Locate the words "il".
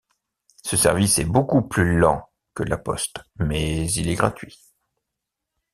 3.91-4.09